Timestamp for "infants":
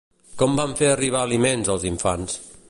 1.91-2.41